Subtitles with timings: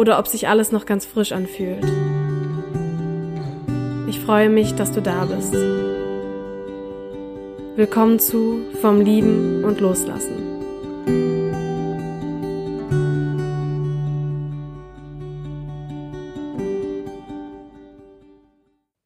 [0.00, 1.84] oder ob sich alles noch ganz frisch anfühlt.
[4.08, 5.52] Ich freue mich, dass du da bist.
[7.76, 10.38] Willkommen zu Vom Lieben und Loslassen.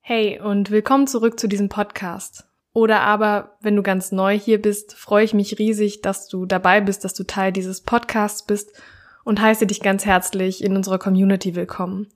[0.01, 2.45] Hey und willkommen zurück zu diesem Podcast.
[2.73, 6.81] Oder aber, wenn du ganz neu hier bist, freue ich mich riesig, dass du dabei
[6.81, 8.81] bist, dass du Teil dieses Podcasts bist
[9.25, 12.09] und heiße dich ganz herzlich in unserer Community willkommen.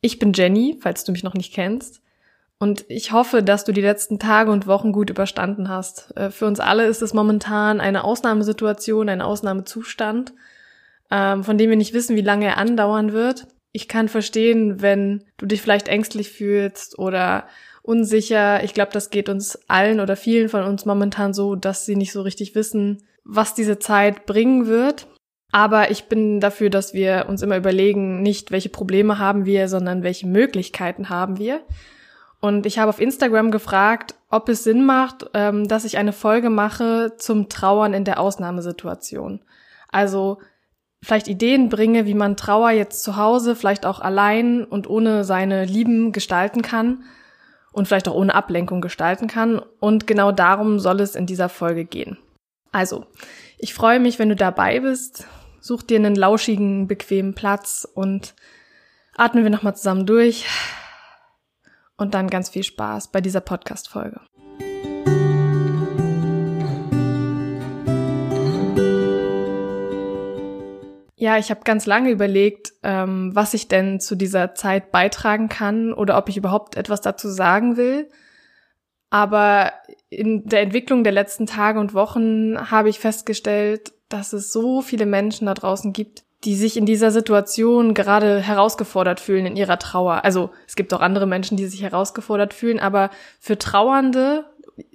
[0.00, 2.00] Ich bin Jenny, falls du mich noch nicht kennst.
[2.58, 6.16] Und ich hoffe, dass du die letzten Tage und Wochen gut überstanden hast.
[6.16, 10.32] Äh, für uns alle ist es momentan eine Ausnahmesituation, ein Ausnahmezustand,
[11.10, 13.46] ähm, von dem wir nicht wissen, wie lange er andauern wird.
[13.72, 17.46] Ich kann verstehen, wenn du dich vielleicht ängstlich fühlst oder
[17.82, 18.64] unsicher.
[18.64, 22.12] Ich glaube, das geht uns allen oder vielen von uns momentan so, dass sie nicht
[22.12, 25.06] so richtig wissen, was diese Zeit bringen wird.
[25.52, 30.02] Aber ich bin dafür, dass wir uns immer überlegen, nicht welche Probleme haben wir, sondern
[30.02, 31.60] welche Möglichkeiten haben wir.
[32.40, 36.50] Und ich habe auf Instagram gefragt, ob es Sinn macht, ähm, dass ich eine Folge
[36.50, 39.40] mache zum Trauern in der Ausnahmesituation.
[39.88, 40.38] Also
[41.02, 45.64] vielleicht Ideen bringe, wie man Trauer jetzt zu Hause, vielleicht auch allein und ohne seine
[45.64, 47.04] Lieben gestalten kann
[47.72, 49.60] und vielleicht auch ohne Ablenkung gestalten kann.
[49.80, 52.18] Und genau darum soll es in dieser Folge gehen.
[52.72, 53.06] Also,
[53.58, 55.26] ich freue mich, wenn du dabei bist.
[55.60, 58.34] Such dir einen lauschigen, bequemen Platz und
[59.14, 60.46] atmen wir nochmal zusammen durch.
[61.96, 64.20] Und dann ganz viel Spaß bei dieser Podcast-Folge.
[71.18, 75.94] Ja, ich habe ganz lange überlegt, ähm, was ich denn zu dieser Zeit beitragen kann
[75.94, 78.10] oder ob ich überhaupt etwas dazu sagen will.
[79.16, 79.72] Aber
[80.10, 85.06] in der Entwicklung der letzten Tage und Wochen habe ich festgestellt, dass es so viele
[85.06, 90.22] Menschen da draußen gibt, die sich in dieser Situation gerade herausgefordert fühlen in ihrer Trauer.
[90.22, 93.08] Also es gibt auch andere Menschen, die sich herausgefordert fühlen, aber
[93.40, 94.44] für Trauernde,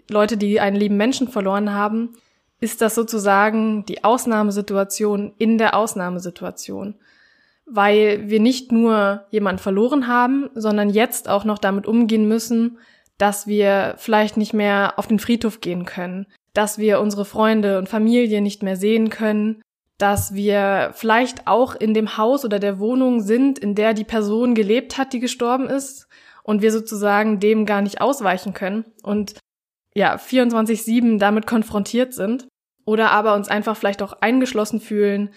[0.07, 2.13] Leute, die einen lieben Menschen verloren haben,
[2.59, 6.93] ist das sozusagen die Ausnahmesituation in der Ausnahmesituation.
[7.65, 12.77] Weil wir nicht nur jemanden verloren haben, sondern jetzt auch noch damit umgehen müssen,
[13.21, 17.87] dass wir vielleicht nicht mehr auf den Friedhof gehen können, dass wir unsere Freunde und
[17.87, 19.61] Familie nicht mehr sehen können,
[19.99, 24.55] dass wir vielleicht auch in dem Haus oder der Wohnung sind, in der die Person
[24.55, 26.07] gelebt hat, die gestorben ist
[26.41, 29.35] und wir sozusagen dem gar nicht ausweichen können und
[29.93, 32.47] ja, 24-7 damit konfrontiert sind
[32.85, 35.29] oder aber uns einfach vielleicht auch eingeschlossen fühlen,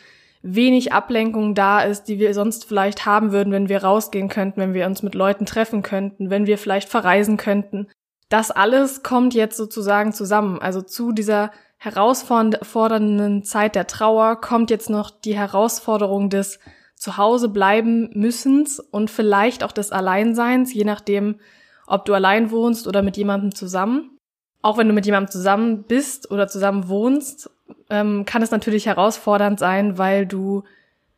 [0.47, 4.75] wenig Ablenkung da ist, die wir sonst vielleicht haben würden, wenn wir rausgehen könnten, wenn
[4.75, 7.89] wir uns mit Leuten treffen könnten, wenn wir vielleicht verreisen könnten.
[8.29, 10.61] Das alles kommt jetzt sozusagen zusammen.
[10.61, 16.59] Also zu dieser herausfordernden Zeit der Trauer kommt jetzt noch die Herausforderung des
[16.95, 21.41] Zuhause bleiben müssens und vielleicht auch des Alleinseins, je nachdem,
[21.87, 24.19] ob du allein wohnst oder mit jemandem zusammen.
[24.61, 27.51] Auch wenn du mit jemandem zusammen bist oder zusammen wohnst,
[27.91, 30.65] ähm, kann es natürlich herausfordernd sein, weil du,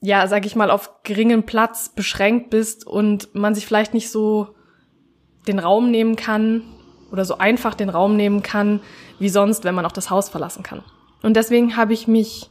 [0.00, 4.54] ja, sag ich mal, auf geringen Platz beschränkt bist und man sich vielleicht nicht so
[5.46, 6.62] den Raum nehmen kann,
[7.10, 8.80] oder so einfach den Raum nehmen kann,
[9.18, 10.82] wie sonst, wenn man auch das Haus verlassen kann.
[11.22, 12.50] Und deswegen habe ich mich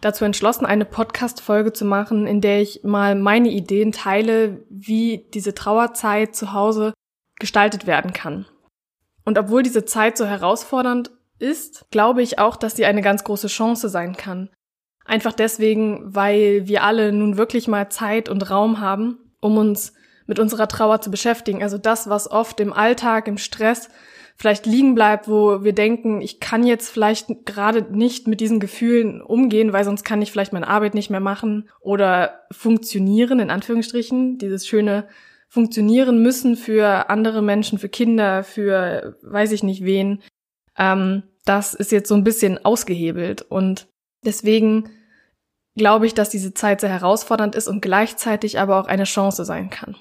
[0.00, 5.54] dazu entschlossen, eine Podcast-Folge zu machen, in der ich mal meine Ideen teile, wie diese
[5.54, 6.94] Trauerzeit zu Hause
[7.38, 8.46] gestaltet werden kann.
[9.24, 13.48] Und obwohl diese Zeit so herausfordernd ist, glaube ich auch, dass sie eine ganz große
[13.48, 14.50] Chance sein kann.
[15.04, 19.92] Einfach deswegen, weil wir alle nun wirklich mal Zeit und Raum haben, um uns
[20.26, 21.62] mit unserer Trauer zu beschäftigen.
[21.62, 23.88] Also das, was oft im Alltag, im Stress
[24.36, 29.22] vielleicht liegen bleibt, wo wir denken, ich kann jetzt vielleicht gerade nicht mit diesen Gefühlen
[29.22, 34.38] umgehen, weil sonst kann ich vielleicht meine Arbeit nicht mehr machen oder funktionieren, in Anführungsstrichen,
[34.38, 35.08] dieses schöne
[35.48, 40.22] funktionieren müssen für andere Menschen, für Kinder, für weiß ich nicht wen.
[40.78, 43.86] Ähm, das ist jetzt so ein bisschen ausgehebelt und
[44.24, 44.90] deswegen
[45.76, 49.70] glaube ich, dass diese Zeit sehr herausfordernd ist und gleichzeitig aber auch eine Chance sein
[49.70, 49.96] kann.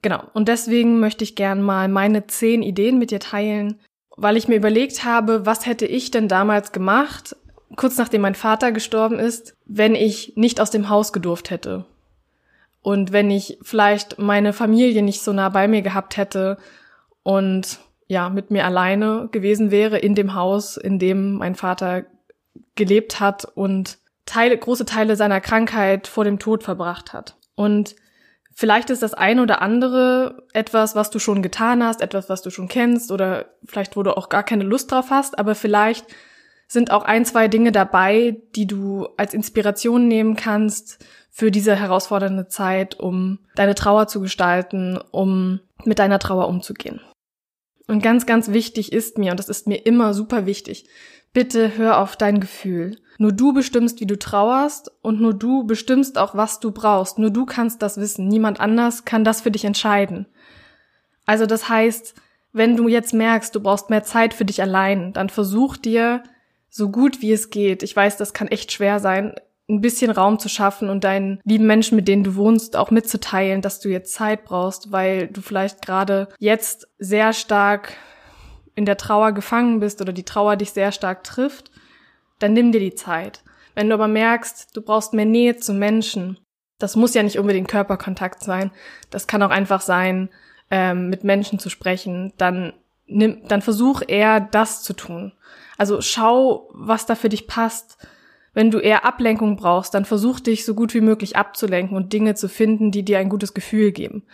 [0.00, 0.24] Genau.
[0.34, 3.78] Und deswegen möchte ich gern mal meine zehn Ideen mit dir teilen,
[4.16, 7.36] weil ich mir überlegt habe, was hätte ich denn damals gemacht,
[7.76, 11.84] kurz nachdem mein Vater gestorben ist, wenn ich nicht aus dem Haus gedurft hätte.
[12.82, 16.58] Und wenn ich vielleicht meine Familie nicht so nah bei mir gehabt hätte
[17.22, 17.78] und
[18.12, 22.04] ja, mit mir alleine gewesen wäre in dem Haus, in dem mein Vater
[22.74, 27.36] gelebt hat und Teile, große Teile seiner Krankheit vor dem Tod verbracht hat.
[27.54, 27.96] Und
[28.54, 32.50] vielleicht ist das eine oder andere etwas, was du schon getan hast, etwas, was du
[32.50, 36.04] schon kennst oder vielleicht, wo du auch gar keine Lust drauf hast, aber vielleicht
[36.68, 42.48] sind auch ein, zwei Dinge dabei, die du als Inspiration nehmen kannst für diese herausfordernde
[42.48, 47.00] Zeit, um deine Trauer zu gestalten, um mit deiner Trauer umzugehen.
[47.92, 50.86] Und ganz, ganz wichtig ist mir, und das ist mir immer super wichtig,
[51.34, 52.96] bitte hör auf dein Gefühl.
[53.18, 57.18] Nur du bestimmst, wie du trauerst und nur du bestimmst auch, was du brauchst.
[57.18, 58.28] Nur du kannst das wissen.
[58.28, 60.24] Niemand anders kann das für dich entscheiden.
[61.26, 62.14] Also das heißt,
[62.54, 66.22] wenn du jetzt merkst, du brauchst mehr Zeit für dich allein, dann versuch dir
[66.70, 67.82] so gut wie es geht.
[67.82, 69.34] Ich weiß, das kann echt schwer sein,
[69.68, 73.62] ein bisschen Raum zu schaffen und deinen lieben Menschen, mit denen du wohnst, auch mitzuteilen,
[73.62, 77.94] dass du jetzt Zeit brauchst, weil du vielleicht gerade jetzt sehr stark
[78.74, 81.70] in der Trauer gefangen bist oder die Trauer dich sehr stark trifft
[82.42, 83.42] dann nimm dir die Zeit.
[83.74, 86.38] Wenn du aber merkst, du brauchst mehr Nähe zu Menschen,
[86.78, 88.70] das muss ja nicht unbedingt Körperkontakt sein,
[89.10, 90.28] das kann auch einfach sein,
[90.70, 92.72] ähm, mit Menschen zu sprechen, dann
[93.06, 95.32] nimm, dann versuch eher das zu tun.
[95.78, 97.96] Also schau, was da für dich passt.
[98.54, 102.34] Wenn du eher Ablenkung brauchst, dann versuch dich so gut wie möglich abzulenken und Dinge
[102.34, 104.24] zu finden, die dir ein gutes Gefühl geben.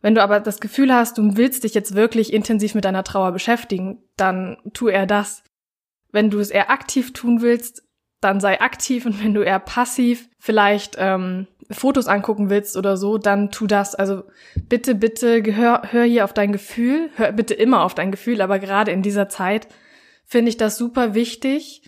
[0.00, 3.32] Wenn du aber das Gefühl hast, du willst dich jetzt wirklich intensiv mit deiner Trauer
[3.32, 5.42] beschäftigen, dann tu eher das.
[6.12, 7.82] Wenn du es eher aktiv tun willst,
[8.20, 13.18] dann sei aktiv und wenn du eher passiv vielleicht ähm, Fotos angucken willst oder so,
[13.18, 13.94] dann tu das.
[13.94, 14.24] Also
[14.68, 18.58] bitte, bitte hör, hör hier auf dein Gefühl, hör bitte immer auf dein Gefühl, aber
[18.58, 19.68] gerade in dieser Zeit
[20.24, 21.82] finde ich das super wichtig,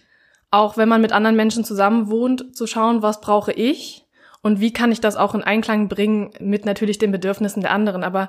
[0.50, 4.06] auch wenn man mit anderen Menschen zusammen wohnt, zu schauen, was brauche ich
[4.42, 8.04] und wie kann ich das auch in Einklang bringen mit natürlich den Bedürfnissen der anderen.
[8.04, 8.28] Aber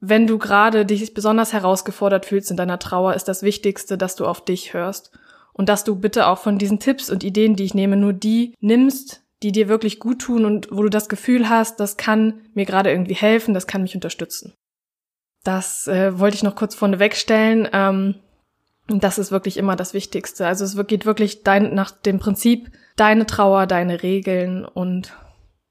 [0.00, 4.26] wenn du gerade dich besonders herausgefordert fühlst in deiner Trauer, ist das Wichtigste, dass du
[4.26, 5.12] auf dich hörst
[5.52, 8.54] und dass du bitte auch von diesen Tipps und Ideen, die ich nehme, nur die
[8.60, 12.66] nimmst, die dir wirklich gut tun und wo du das Gefühl hast, das kann mir
[12.66, 14.54] gerade irgendwie helfen, das kann mich unterstützen.
[15.42, 17.68] Das äh, wollte ich noch kurz vorne stellen.
[17.72, 18.16] Ähm,
[18.98, 20.46] das ist wirklich immer das Wichtigste.
[20.46, 25.16] Also es geht wirklich dein, nach dem Prinzip deine Trauer, deine Regeln und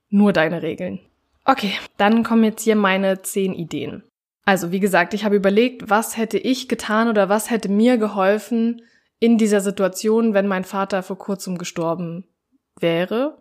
[0.09, 0.99] nur deine Regeln.
[1.45, 4.03] Okay, dann kommen jetzt hier meine zehn Ideen.
[4.45, 8.81] Also, wie gesagt, ich habe überlegt, was hätte ich getan oder was hätte mir geholfen
[9.19, 12.25] in dieser Situation, wenn mein Vater vor kurzem gestorben
[12.79, 13.37] wäre.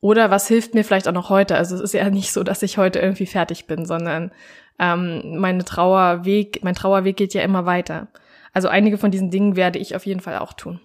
[0.00, 1.56] Oder was hilft mir vielleicht auch noch heute?
[1.56, 4.32] Also es ist ja nicht so, dass ich heute irgendwie fertig bin, sondern
[4.78, 8.08] ähm, meine Trauerweg, mein Trauerweg geht ja immer weiter.
[8.52, 10.80] Also einige von diesen Dingen werde ich auf jeden Fall auch tun.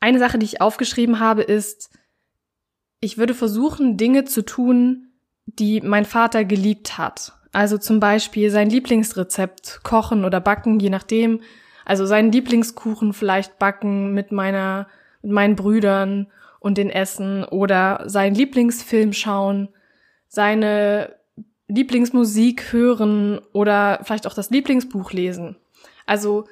[0.00, 1.90] Eine Sache, die ich aufgeschrieben habe, ist,
[3.00, 5.12] ich würde versuchen, Dinge zu tun,
[5.46, 7.32] die mein Vater geliebt hat.
[7.52, 11.40] Also zum Beispiel sein Lieblingsrezept kochen oder backen, je nachdem.
[11.84, 14.88] Also seinen Lieblingskuchen vielleicht backen mit meiner,
[15.22, 16.30] mit meinen Brüdern
[16.60, 19.70] und den Essen oder seinen Lieblingsfilm schauen,
[20.28, 21.16] seine
[21.68, 25.56] Lieblingsmusik hören oder vielleicht auch das Lieblingsbuch lesen.
[26.06, 26.46] Also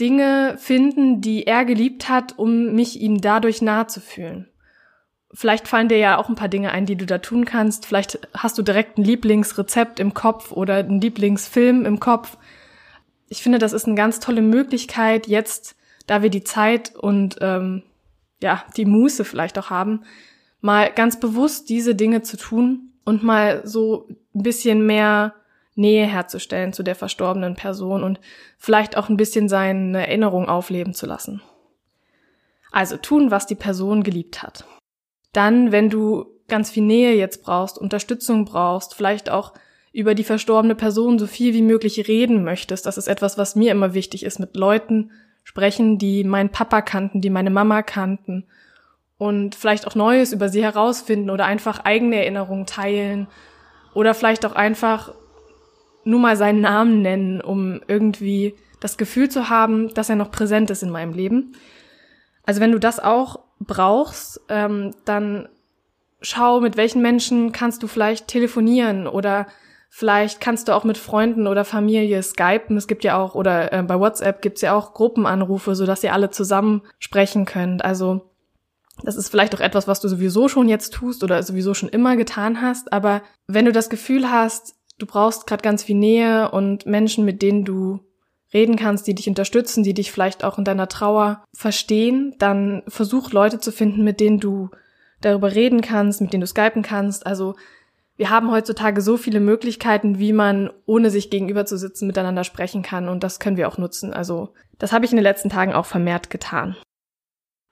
[0.00, 4.48] Dinge finden, die er geliebt hat, um mich ihm dadurch nahe zu fühlen.
[5.32, 7.86] Vielleicht fallen dir ja auch ein paar Dinge ein, die du da tun kannst.
[7.86, 12.36] Vielleicht hast du direkt ein Lieblingsrezept im Kopf oder einen Lieblingsfilm im Kopf.
[13.28, 15.76] Ich finde, das ist eine ganz tolle Möglichkeit, jetzt,
[16.08, 17.84] da wir die Zeit und ähm,
[18.42, 20.02] ja, die Muße vielleicht auch haben,
[20.60, 25.34] mal ganz bewusst diese Dinge zu tun und mal so ein bisschen mehr
[25.74, 28.20] Nähe herzustellen zu der verstorbenen Person und
[28.58, 31.42] vielleicht auch ein bisschen seine Erinnerung aufleben zu lassen.
[32.70, 34.64] Also tun, was die Person geliebt hat.
[35.32, 39.54] Dann, wenn du ganz viel Nähe jetzt brauchst, Unterstützung brauchst, vielleicht auch
[39.92, 43.72] über die verstorbene Person so viel wie möglich reden möchtest, das ist etwas, was mir
[43.72, 45.10] immer wichtig ist, mit Leuten
[45.42, 48.46] sprechen, die meinen Papa kannten, die meine Mama kannten
[49.18, 53.26] und vielleicht auch Neues über sie herausfinden oder einfach eigene Erinnerungen teilen
[53.94, 55.12] oder vielleicht auch einfach
[56.10, 60.70] nur mal seinen Namen nennen, um irgendwie das Gefühl zu haben, dass er noch präsent
[60.70, 61.52] ist in meinem Leben.
[62.44, 65.48] Also wenn du das auch brauchst, ähm, dann
[66.22, 69.46] schau, mit welchen Menschen kannst du vielleicht telefonieren oder
[69.92, 72.76] Vielleicht kannst du auch mit Freunden oder Familie skypen.
[72.76, 76.30] Es gibt ja auch, oder äh, bei WhatsApp gibt's ja auch Gruppenanrufe, sodass ihr alle
[76.30, 77.84] zusammen sprechen könnt.
[77.84, 78.30] Also
[79.02, 82.14] das ist vielleicht auch etwas, was du sowieso schon jetzt tust oder sowieso schon immer
[82.16, 82.92] getan hast.
[82.92, 87.42] Aber wenn du das Gefühl hast, du brauchst gerade ganz viel Nähe und Menschen, mit
[87.42, 88.00] denen du
[88.52, 93.32] reden kannst, die dich unterstützen, die dich vielleicht auch in deiner Trauer verstehen, dann versuch
[93.32, 94.70] Leute zu finden, mit denen du
[95.20, 97.26] darüber reden kannst, mit denen du skypen kannst.
[97.26, 97.54] Also
[98.16, 102.82] wir haben heutzutage so viele Möglichkeiten, wie man, ohne sich gegenüber zu sitzen, miteinander sprechen
[102.82, 103.08] kann.
[103.08, 104.12] Und das können wir auch nutzen.
[104.12, 106.76] Also das habe ich in den letzten Tagen auch vermehrt getan.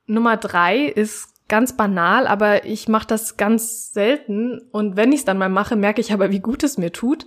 [0.06, 4.60] Nummer drei ist ganz banal, aber ich mache das ganz selten.
[4.70, 7.26] Und wenn ich es dann mal mache, merke ich aber, wie gut es mir tut.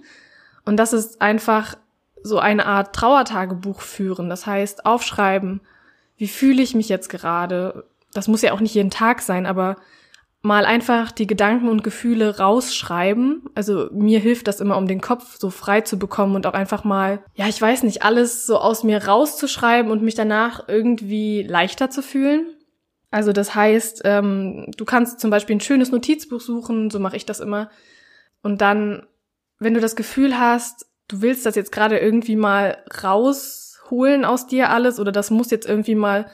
[0.66, 1.76] Und das ist einfach
[2.24, 4.30] so eine Art Trauertagebuch führen.
[4.30, 5.62] Das heißt, aufschreiben,
[6.18, 7.86] wie fühle ich mich jetzt gerade.
[8.14, 9.78] Das muss ja auch nicht jeden Tag sein, aber
[10.44, 13.44] mal einfach die Gedanken und Gefühle rausschreiben.
[13.56, 16.84] Also mir hilft das immer, um den Kopf so frei zu bekommen und auch einfach
[16.84, 21.90] mal, ja, ich weiß nicht, alles so aus mir rauszuschreiben und mich danach irgendwie leichter
[21.90, 22.48] zu fühlen.
[23.12, 27.26] Also das heißt, ähm, du kannst zum Beispiel ein schönes Notizbuch suchen, so mache ich
[27.26, 27.70] das immer.
[28.42, 29.06] Und dann,
[29.60, 34.70] wenn du das Gefühl hast, du willst das jetzt gerade irgendwie mal rausholen aus dir
[34.70, 36.26] alles oder das muss jetzt irgendwie mal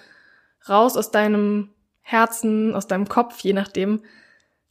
[0.70, 4.04] raus aus deinem Herzen, aus deinem Kopf, je nachdem,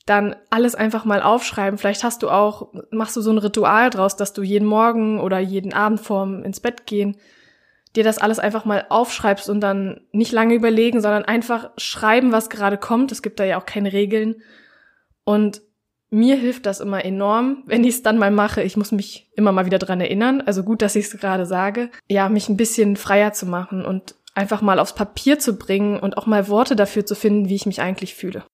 [0.07, 1.77] dann alles einfach mal aufschreiben.
[1.77, 5.41] Vielleicht hast du auch, machst du so ein Ritual draus, dass du jeden Morgen oder
[5.41, 7.17] jeden Abend vorm ins Bett gehen
[7.97, 12.51] dir das alles einfach mal aufschreibst und dann nicht lange überlegen, sondern einfach schreiben, was
[12.51, 13.13] gerade kommt.
[13.13, 14.37] Es gibt da ja auch keine Regeln.
[15.25, 15.63] Und
[16.11, 18.63] mir hilft das immer enorm, wenn ich es dann mal mache.
[18.63, 20.41] Ich muss mich immer mal wieder dran erinnern.
[20.41, 21.91] Also gut, dass ich es gerade sage.
[22.09, 26.17] Ja, mich ein bisschen freier zu machen und einfach mal aufs Papier zu bringen und
[26.19, 28.45] auch mal Worte dafür zu finden, wie ich mich eigentlich fühle.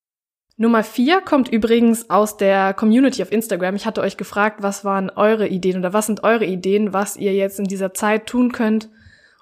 [0.57, 3.75] Nummer vier kommt übrigens aus der Community auf Instagram.
[3.75, 7.35] Ich hatte euch gefragt, was waren eure Ideen oder was sind eure Ideen, was ihr
[7.35, 8.89] jetzt in dieser Zeit tun könnt,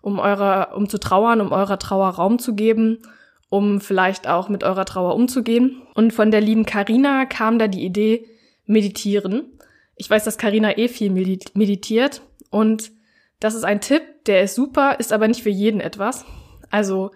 [0.02, 2.99] um eurer, um zu trauern, um eurer Trauer Raum zu geben,
[3.49, 5.83] um vielleicht auch mit eurer Trauer umzugehen.
[5.95, 8.26] Und von der lieben Karina kam da die Idee
[8.66, 9.59] meditieren.
[9.97, 12.92] Ich weiß, dass Karina eh viel meditiert und
[13.40, 16.25] das ist ein Tipp, der ist super, ist aber nicht für jeden etwas.
[16.71, 17.11] Also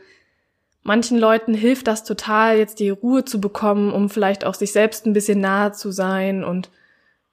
[0.82, 5.06] manchen Leuten hilft das total, jetzt die Ruhe zu bekommen, um vielleicht auch sich selbst
[5.06, 6.70] ein bisschen nahe zu sein und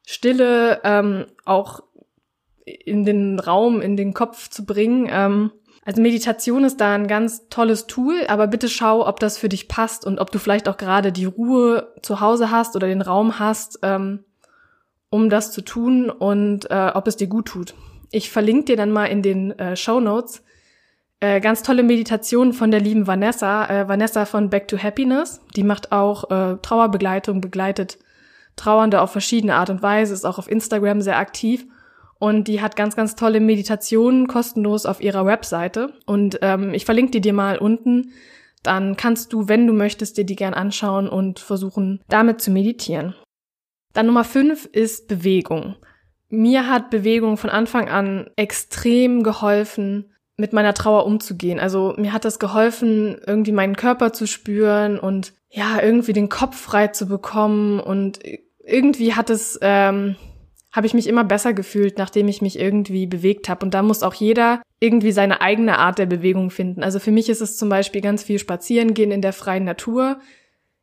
[0.06, 1.84] Stille ähm, auch
[2.66, 5.08] in den Raum, in den Kopf zu bringen.
[5.10, 5.52] Ähm,
[5.84, 9.68] also Meditation ist da ein ganz tolles Tool, aber bitte schau, ob das für dich
[9.68, 13.40] passt und ob du vielleicht auch gerade die Ruhe zu Hause hast oder den Raum
[13.40, 14.24] hast, ähm,
[15.10, 17.74] um das zu tun und äh, ob es dir gut tut.
[18.12, 20.44] Ich verlinke dir dann mal in den äh, Show Notes
[21.20, 25.42] äh, ganz tolle Meditationen von der lieben Vanessa, äh, Vanessa von Back to Happiness.
[25.56, 27.98] Die macht auch äh, Trauerbegleitung, begleitet
[28.56, 31.66] Trauernde auf verschiedene Art und Weise, ist auch auf Instagram sehr aktiv
[32.22, 35.92] und die hat ganz, ganz tolle Meditationen kostenlos auf ihrer Webseite.
[36.06, 38.12] Und ähm, ich verlinke die dir mal unten.
[38.62, 43.16] Dann kannst du, wenn du möchtest, dir die gern anschauen und versuchen, damit zu meditieren.
[43.94, 45.78] Dann Nummer fünf ist Bewegung.
[46.30, 51.60] Mir hat Bewegung von Anfang an extrem geholfen, mit meiner Trauer umzugehen.
[51.60, 56.56] Also mir hat das geholfen, irgendwie meinen Körper zu spüren und ja, irgendwie den Kopf
[56.56, 57.80] frei zu bekommen.
[57.80, 58.20] Und
[58.64, 60.18] irgendwie hat es ähm,
[60.72, 63.66] habe ich mich immer besser gefühlt, nachdem ich mich irgendwie bewegt habe.
[63.66, 66.82] Und da muss auch jeder irgendwie seine eigene Art der Bewegung finden.
[66.82, 70.20] Also für mich ist es zum Beispiel ganz viel Spazieren gehen in der freien Natur.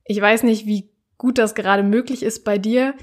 [0.04, 2.94] Ich weiß nicht, wie gut das gerade möglich ist bei dir.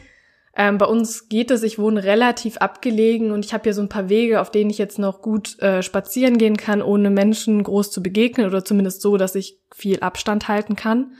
[0.55, 3.89] Ähm, bei uns geht es, ich wohne relativ abgelegen und ich habe hier so ein
[3.89, 7.91] paar Wege, auf denen ich jetzt noch gut äh, spazieren gehen kann, ohne Menschen groß
[7.91, 11.11] zu begegnen oder zumindest so, dass ich viel Abstand halten kann.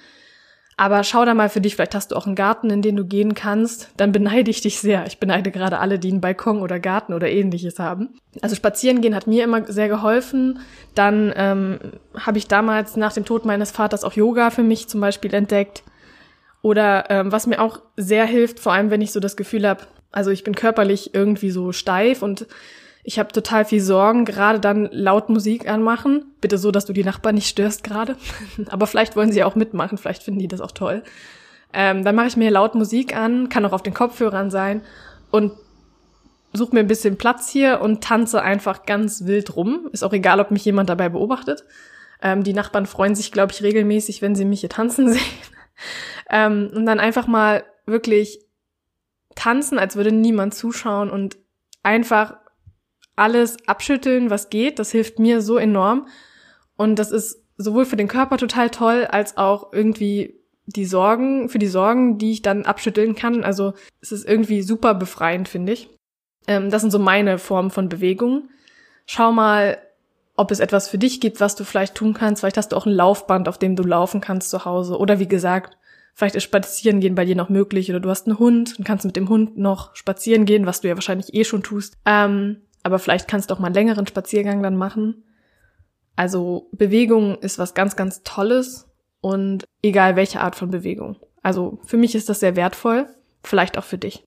[0.77, 3.05] Aber schau da mal für dich, vielleicht hast du auch einen Garten, in den du
[3.05, 3.89] gehen kannst.
[3.95, 5.05] Dann beneide ich dich sehr.
[5.07, 8.19] Ich beneide gerade alle, die einen Balkon oder Garten oder ähnliches haben.
[8.41, 10.59] Also spazieren gehen hat mir immer sehr geholfen.
[10.93, 11.79] Dann ähm,
[12.17, 15.83] habe ich damals nach dem Tod meines Vaters auch Yoga für mich zum Beispiel entdeckt.
[16.61, 19.83] Oder ähm, was mir auch sehr hilft, vor allem wenn ich so das Gefühl habe,
[20.11, 22.47] also ich bin körperlich irgendwie so steif und
[23.07, 26.25] ich habe total viel Sorgen, gerade dann laut Musik anmachen.
[26.41, 28.17] Bitte so, dass du die Nachbarn nicht störst gerade.
[28.69, 31.03] Aber vielleicht wollen sie auch mitmachen, vielleicht finden die das auch toll.
[31.71, 34.81] Ähm, dann mache ich mir laut Musik an, kann auch auf den Kopfhörern sein
[35.29, 35.51] und
[36.51, 39.87] suche mir ein bisschen Platz hier und tanze einfach ganz wild rum.
[39.91, 41.63] Ist auch egal, ob mich jemand dabei beobachtet.
[42.23, 45.21] Ähm, die Nachbarn freuen sich, glaube ich, regelmäßig, wenn sie mich hier tanzen sehen.
[46.31, 48.39] ähm, und dann einfach mal wirklich
[49.35, 51.37] tanzen, als würde niemand zuschauen und
[51.83, 52.37] einfach
[53.15, 54.79] alles abschütteln, was geht.
[54.79, 56.07] Das hilft mir so enorm.
[56.77, 61.59] Und das ist sowohl für den Körper total toll, als auch irgendwie die Sorgen, für
[61.59, 63.43] die Sorgen, die ich dann abschütteln kann.
[63.43, 65.89] Also es ist irgendwie super befreiend, finde ich.
[66.47, 68.49] Ähm, das sind so meine Formen von Bewegung.
[69.05, 69.77] Schau mal,
[70.35, 72.41] ob es etwas für dich gibt, was du vielleicht tun kannst.
[72.41, 74.97] Vielleicht hast du auch ein Laufband, auf dem du laufen kannst zu Hause.
[74.97, 75.77] Oder wie gesagt,
[76.13, 77.89] vielleicht ist Spazieren gehen bei dir noch möglich.
[77.89, 80.87] Oder du hast einen Hund und kannst mit dem Hund noch spazieren gehen, was du
[80.87, 81.97] ja wahrscheinlich eh schon tust.
[82.05, 85.23] Ähm, aber vielleicht kannst du auch mal einen längeren Spaziergang dann machen.
[86.15, 88.87] Also Bewegung ist was ganz, ganz Tolles
[89.21, 91.17] und egal welche Art von Bewegung.
[91.41, 93.07] Also für mich ist das sehr wertvoll,
[93.43, 94.23] vielleicht auch für dich.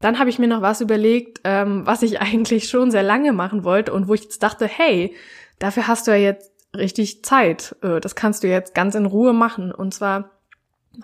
[0.00, 3.62] Dann habe ich mir noch was überlegt, ähm, was ich eigentlich schon sehr lange machen
[3.62, 5.14] wollte und wo ich jetzt dachte, hey,
[5.60, 7.76] dafür hast du ja jetzt richtig Zeit.
[7.82, 9.70] Äh, das kannst du jetzt ganz in Ruhe machen.
[9.70, 10.32] Und zwar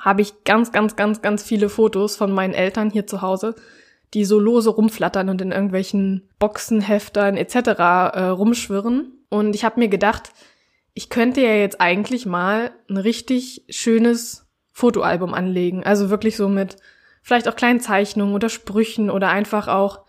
[0.00, 3.55] habe ich ganz, ganz, ganz, ganz viele Fotos von meinen Eltern hier zu Hause,
[4.14, 7.54] die so lose rumflattern und in irgendwelchen Boxen, Heftern etc.
[7.56, 9.12] Äh, rumschwirren.
[9.28, 10.30] Und ich habe mir gedacht,
[10.94, 15.84] ich könnte ja jetzt eigentlich mal ein richtig schönes Fotoalbum anlegen.
[15.84, 16.76] Also wirklich so mit
[17.22, 20.00] vielleicht auch kleinen Zeichnungen oder Sprüchen oder einfach auch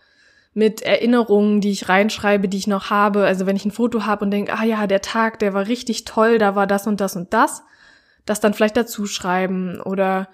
[0.52, 3.24] mit Erinnerungen, die ich reinschreibe, die ich noch habe.
[3.24, 6.04] Also wenn ich ein Foto habe und denke, ah ja, der Tag, der war richtig
[6.04, 7.62] toll, da war das und das und das,
[8.26, 10.28] das dann vielleicht dazu schreiben oder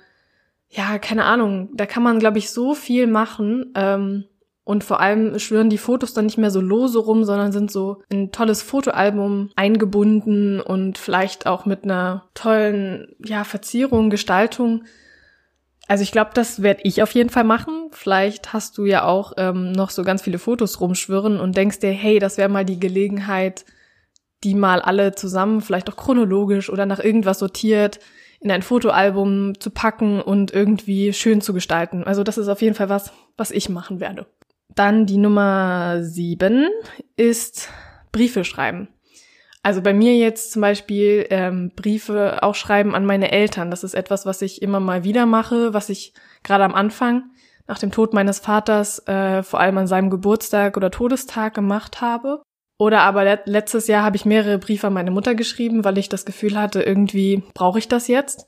[0.68, 3.72] ja, keine Ahnung, da kann man, glaube ich, so viel machen.
[3.74, 4.24] Ähm,
[4.64, 8.02] und vor allem schwören die Fotos dann nicht mehr so lose rum, sondern sind so
[8.08, 14.82] in ein tolles Fotoalbum eingebunden und vielleicht auch mit einer tollen, ja, Verzierung, Gestaltung.
[15.86, 17.90] Also ich glaube, das werde ich auf jeden Fall machen.
[17.92, 21.92] Vielleicht hast du ja auch ähm, noch so ganz viele Fotos rumschwirren und denkst dir,
[21.92, 23.64] hey, das wäre mal die Gelegenheit,
[24.42, 28.00] die mal alle zusammen, vielleicht auch chronologisch oder nach irgendwas sortiert,
[28.40, 32.04] in ein Fotoalbum zu packen und irgendwie schön zu gestalten.
[32.04, 34.26] Also das ist auf jeden Fall was, was ich machen werde.
[34.74, 36.68] Dann die Nummer sieben
[37.16, 37.70] ist
[38.12, 38.88] Briefe schreiben.
[39.62, 43.70] Also bei mir jetzt zum Beispiel ähm, Briefe auch schreiben an meine Eltern.
[43.70, 46.12] Das ist etwas, was ich immer mal wieder mache, was ich
[46.44, 47.24] gerade am Anfang
[47.66, 52.42] nach dem Tod meines Vaters äh, vor allem an seinem Geburtstag oder Todestag gemacht habe.
[52.78, 56.26] Oder aber letztes Jahr habe ich mehrere Briefe an meine Mutter geschrieben, weil ich das
[56.26, 58.46] Gefühl hatte, irgendwie brauche ich das jetzt.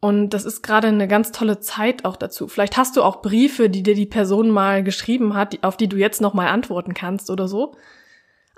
[0.00, 2.48] Und das ist gerade eine ganz tolle Zeit auch dazu.
[2.48, 5.96] Vielleicht hast du auch Briefe, die dir die Person mal geschrieben hat, auf die du
[5.96, 7.74] jetzt nochmal antworten kannst oder so.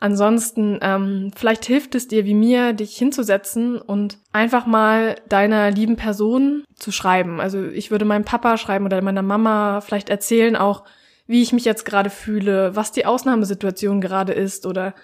[0.00, 5.96] Ansonsten, ähm, vielleicht hilft es dir wie mir, dich hinzusetzen und einfach mal deiner lieben
[5.96, 7.40] Person zu schreiben.
[7.40, 10.84] Also ich würde meinem Papa schreiben oder meiner Mama vielleicht erzählen auch,
[11.28, 14.94] wie ich mich jetzt gerade fühle, was die Ausnahmesituation gerade ist oder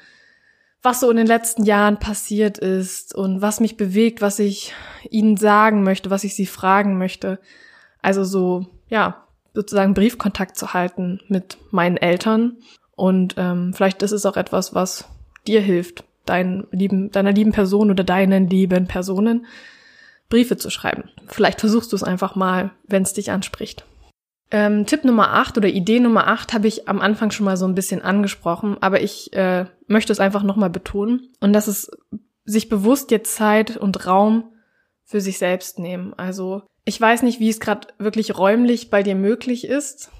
[0.83, 4.75] was so in den letzten Jahren passiert ist und was mich bewegt, was ich
[5.09, 7.39] ihnen sagen möchte, was ich sie fragen möchte.
[8.03, 12.57] Also so, ja, sozusagen Briefkontakt zu halten mit meinen Eltern.
[12.97, 15.07] Und ähm, vielleicht ist es auch etwas, was
[15.47, 19.47] dir hilft, deinen lieben, deiner lieben Person oder deinen lieben Personen
[20.31, 21.11] Briefe zu schreiben.
[21.29, 23.85] Vielleicht versuchst du es einfach mal, wenn es dich anspricht.
[24.55, 27.67] Ähm, Tipp Nummer 8 oder Idee Nummer 8 habe ich am Anfang schon mal so
[27.67, 31.33] ein bisschen angesprochen, aber ich äh, möchte es einfach nochmal betonen.
[31.41, 31.91] Und das ist
[32.45, 34.53] sich bewusst jetzt Zeit und Raum
[35.03, 36.15] für sich selbst nehmen.
[36.15, 40.13] Also ich weiß nicht, wie es gerade wirklich räumlich bei dir möglich ist,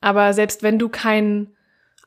[0.00, 1.52] aber selbst wenn du kein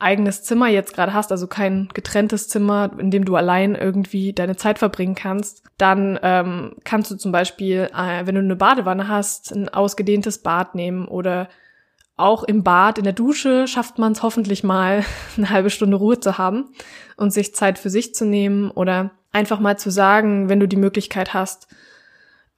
[0.00, 4.56] eigenes Zimmer jetzt gerade hast, also kein getrenntes Zimmer, in dem du allein irgendwie deine
[4.56, 9.52] Zeit verbringen kannst, dann ähm, kannst du zum Beispiel, äh, wenn du eine Badewanne hast,
[9.52, 11.48] ein ausgedehntes Bad nehmen oder
[12.16, 15.04] auch im Bad, in der Dusche schafft man es hoffentlich mal,
[15.36, 16.70] eine halbe Stunde Ruhe zu haben
[17.16, 20.76] und sich Zeit für sich zu nehmen oder einfach mal zu sagen, wenn du die
[20.76, 21.68] Möglichkeit hast,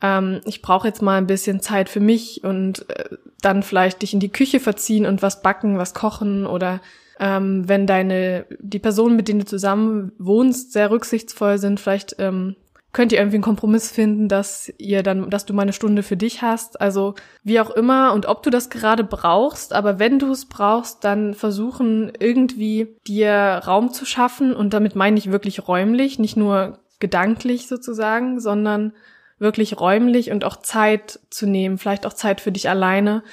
[0.01, 4.15] ähm, ich brauche jetzt mal ein bisschen Zeit für mich und äh, dann vielleicht dich
[4.15, 6.81] in die Küche verziehen und was backen, was kochen oder
[7.21, 12.57] ähm, wenn deine, die Personen, mit denen du zusammen wohnst, sehr rücksichtsvoll sind, vielleicht ähm,
[12.93, 16.17] könnt ihr irgendwie einen Kompromiss finden, dass ihr dann, dass du mal eine Stunde für
[16.17, 16.81] dich hast.
[16.81, 21.03] Also wie auch immer und ob du das gerade brauchst, aber wenn du es brauchst,
[21.05, 26.81] dann versuchen irgendwie dir Raum zu schaffen und damit meine ich wirklich räumlich, nicht nur
[27.01, 28.93] gedanklich sozusagen, sondern
[29.39, 33.25] wirklich räumlich und auch Zeit zu nehmen, vielleicht auch Zeit für dich alleine.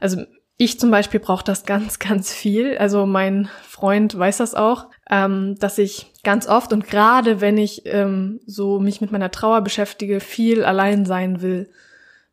[0.00, 0.24] Also
[0.56, 2.76] ich zum Beispiel brauche das ganz, ganz viel.
[2.78, 7.82] Also mein Freund weiß das auch, ähm, dass ich ganz oft und gerade wenn ich
[7.84, 11.68] ähm, so mich mit meiner Trauer beschäftige, viel allein sein will.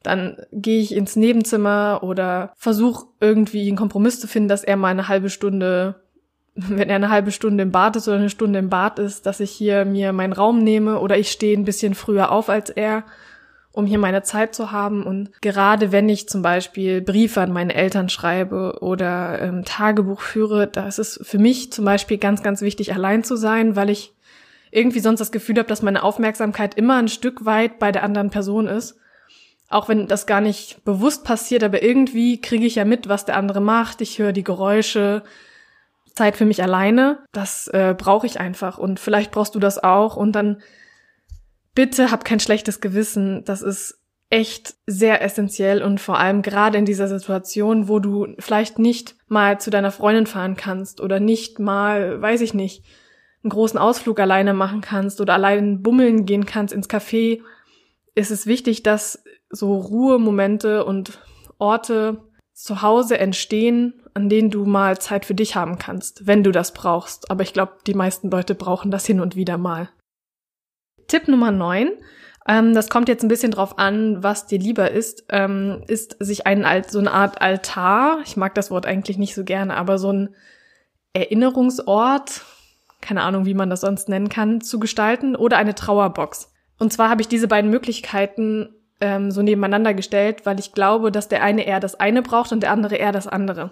[0.03, 4.87] Dann gehe ich ins Nebenzimmer oder versuche irgendwie einen Kompromiss zu finden, dass er mal
[4.87, 6.01] eine halbe Stunde,
[6.55, 9.39] wenn er eine halbe Stunde im Bad ist oder eine Stunde im Bad ist, dass
[9.39, 13.03] ich hier mir meinen Raum nehme oder ich stehe ein bisschen früher auf als er
[13.73, 15.03] um hier meine Zeit zu haben.
[15.03, 20.67] Und gerade wenn ich zum Beispiel Briefe an meine Eltern schreibe oder ähm, Tagebuch führe,
[20.67, 24.13] da ist es für mich zum Beispiel ganz, ganz wichtig, allein zu sein, weil ich
[24.71, 28.29] irgendwie sonst das Gefühl habe, dass meine Aufmerksamkeit immer ein Stück weit bei der anderen
[28.29, 28.97] Person ist.
[29.69, 33.37] auch wenn das gar nicht bewusst passiert, aber irgendwie kriege ich ja mit, was der
[33.37, 34.01] andere macht.
[34.01, 35.23] Ich höre die Geräusche.
[36.13, 38.77] Zeit für mich alleine, das äh, brauche ich einfach.
[38.77, 40.17] Und vielleicht brauchst du das auch.
[40.17, 40.61] Und dann
[41.75, 43.43] bitte hab kein schlechtes Gewissen.
[43.45, 48.79] Das ist echt sehr essentiell und vor allem gerade in dieser Situation, wo du vielleicht
[48.79, 52.85] nicht mal zu deiner Freundin fahren kannst oder nicht mal, weiß ich nicht,
[53.43, 57.41] einen großen Ausflug alleine machen kannst oder allein bummeln gehen kannst ins Café,
[58.15, 61.19] ist es wichtig, dass so Ruhemomente und
[61.57, 62.21] Orte
[62.53, 66.73] zu Hause entstehen, an denen du mal Zeit für dich haben kannst, wenn du das
[66.73, 67.31] brauchst.
[67.31, 69.89] Aber ich glaube, die meisten Leute brauchen das hin und wieder mal.
[71.11, 71.91] Tipp Nummer 9
[72.47, 76.47] ähm, das kommt jetzt ein bisschen drauf an, was dir lieber ist, ähm, ist sich
[76.47, 80.11] ein, so eine Art Altar, ich mag das Wort eigentlich nicht so gerne, aber so
[80.11, 80.35] ein
[81.13, 82.41] Erinnerungsort,
[82.99, 86.51] keine Ahnung, wie man das sonst nennen kann, zu gestalten oder eine Trauerbox.
[86.79, 88.69] Und zwar habe ich diese beiden Möglichkeiten
[89.01, 92.63] ähm, so nebeneinander gestellt, weil ich glaube, dass der eine eher das eine braucht und
[92.63, 93.71] der andere eher das andere.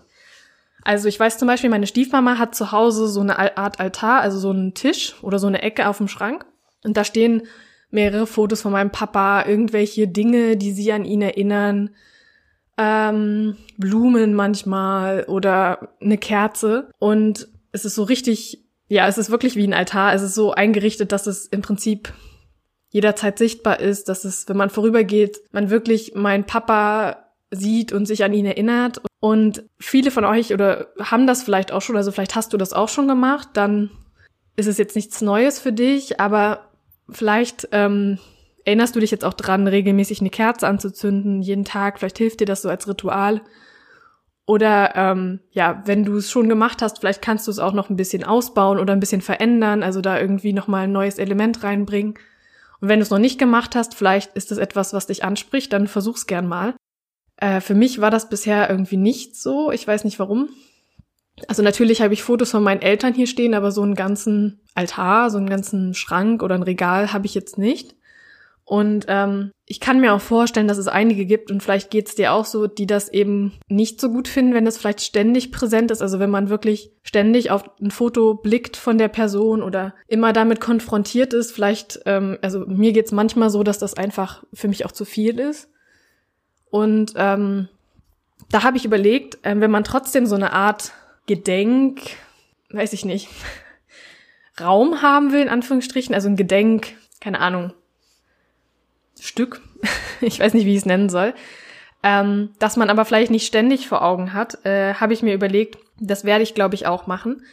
[0.83, 4.37] Also ich weiß zum Beispiel, meine Stiefmama hat zu Hause so eine Art Altar, also
[4.37, 6.45] so einen Tisch oder so eine Ecke auf dem Schrank.
[6.83, 7.43] Und da stehen
[7.91, 11.91] mehrere Fotos von meinem Papa, irgendwelche Dinge, die sie an ihn erinnern,
[12.77, 16.89] ähm, Blumen manchmal oder eine Kerze.
[16.99, 20.13] Und es ist so richtig, ja, es ist wirklich wie ein Altar.
[20.13, 22.13] Es ist so eingerichtet, dass es im Prinzip
[22.89, 28.23] jederzeit sichtbar ist, dass es, wenn man vorübergeht, man wirklich meinen Papa sieht und sich
[28.23, 29.01] an ihn erinnert.
[29.19, 32.73] Und viele von euch oder haben das vielleicht auch schon, also vielleicht hast du das
[32.73, 33.91] auch schon gemacht, dann
[34.55, 36.68] ist es jetzt nichts Neues für dich, aber
[37.11, 38.19] Vielleicht ähm,
[38.65, 41.99] erinnerst du dich jetzt auch dran, regelmäßig eine Kerze anzuzünden, jeden Tag.
[41.99, 43.41] Vielleicht hilft dir das so als Ritual.
[44.45, 47.89] Oder ähm, ja, wenn du es schon gemacht hast, vielleicht kannst du es auch noch
[47.89, 52.15] ein bisschen ausbauen oder ein bisschen verändern, also da irgendwie nochmal ein neues Element reinbringen.
[52.81, 55.71] Und wenn du es noch nicht gemacht hast, vielleicht ist das etwas, was dich anspricht,
[55.71, 56.73] dann versuch's gern mal.
[57.37, 59.71] Äh, für mich war das bisher irgendwie nicht so.
[59.71, 60.49] Ich weiß nicht warum.
[61.47, 65.29] Also natürlich habe ich Fotos von meinen Eltern hier stehen, aber so einen ganzen Altar,
[65.29, 67.95] so einen ganzen Schrank oder ein Regal habe ich jetzt nicht.
[68.69, 72.33] Und ähm, ich kann mir auch vorstellen, dass es einige gibt und vielleicht geht's dir
[72.33, 76.03] auch so, die das eben nicht so gut finden, wenn das vielleicht ständig präsent ist.
[76.03, 80.61] Also wenn man wirklich ständig auf ein Foto blickt von der Person oder immer damit
[80.61, 81.51] konfrontiert ist.
[81.51, 85.39] Vielleicht, ähm, also mir geht's manchmal so, dass das einfach für mich auch zu viel
[85.39, 85.71] ist.
[86.69, 87.69] Und ähm,
[88.51, 90.93] da habe ich überlegt, äh, wenn man trotzdem so eine Art
[91.29, 92.01] Gedenk,
[92.71, 93.29] weiß ich nicht,
[94.59, 97.71] Raum haben will, in Anführungsstrichen, also ein Gedenk, keine Ahnung,
[99.19, 99.61] Stück,
[100.21, 101.35] ich weiß nicht, wie ich es nennen soll,
[102.01, 105.77] ähm, dass man aber vielleicht nicht ständig vor Augen hat, äh, habe ich mir überlegt,
[105.99, 107.43] das werde ich, glaube ich, auch machen,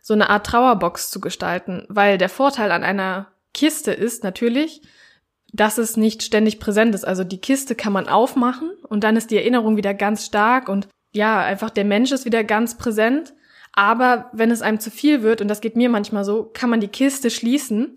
[0.00, 4.80] so eine Art Trauerbox zu gestalten, weil der Vorteil an einer Kiste ist natürlich,
[5.52, 7.04] dass es nicht ständig präsent ist.
[7.04, 10.86] Also die Kiste kann man aufmachen und dann ist die Erinnerung wieder ganz stark und
[11.14, 13.32] ja, einfach der Mensch ist wieder ganz präsent.
[13.72, 16.80] Aber wenn es einem zu viel wird, und das geht mir manchmal so, kann man
[16.80, 17.96] die Kiste schließen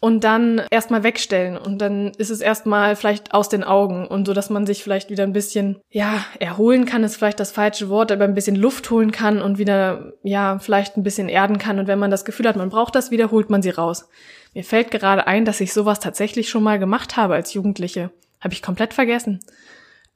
[0.00, 1.56] und dann erstmal wegstellen.
[1.56, 4.06] Und dann ist es erstmal vielleicht aus den Augen.
[4.06, 7.52] Und so, dass man sich vielleicht wieder ein bisschen, ja, erholen kann, ist vielleicht das
[7.52, 11.58] falsche Wort, aber ein bisschen Luft holen kann und wieder, ja, vielleicht ein bisschen erden
[11.58, 11.78] kann.
[11.78, 14.08] Und wenn man das Gefühl hat, man braucht das wieder, holt man sie raus.
[14.54, 18.10] Mir fällt gerade ein, dass ich sowas tatsächlich schon mal gemacht habe als Jugendliche.
[18.40, 19.40] Habe ich komplett vergessen.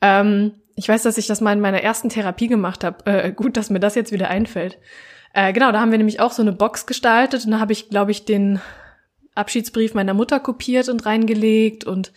[0.00, 3.04] Ähm, ich weiß, dass ich das mal in meiner ersten Therapie gemacht habe.
[3.04, 4.78] Äh, gut, dass mir das jetzt wieder einfällt.
[5.34, 7.90] Äh, genau, da haben wir nämlich auch so eine Box gestaltet und da habe ich,
[7.90, 8.60] glaube ich, den
[9.34, 12.12] Abschiedsbrief meiner Mutter kopiert und reingelegt und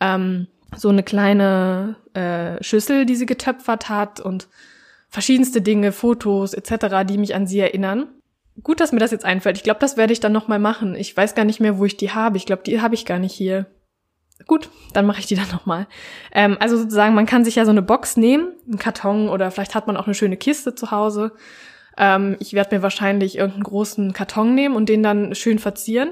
[0.00, 4.46] ähm, so eine kleine äh, Schüssel, die sie getöpfert hat und
[5.08, 8.08] verschiedenste Dinge, Fotos etc., die mich an sie erinnern.
[8.62, 9.56] Gut, dass mir das jetzt einfällt.
[9.56, 10.96] Ich glaube, das werde ich dann noch mal machen.
[10.96, 12.36] Ich weiß gar nicht mehr, wo ich die habe.
[12.36, 13.66] Ich glaube, die habe ich gar nicht hier.
[14.46, 15.86] Gut, dann mache ich die dann nochmal.
[16.32, 19.74] Ähm, also sozusagen, man kann sich ja so eine Box nehmen, einen Karton oder vielleicht
[19.74, 21.32] hat man auch eine schöne Kiste zu Hause.
[21.96, 26.10] Ähm, ich werde mir wahrscheinlich irgendeinen großen Karton nehmen und den dann schön verzieren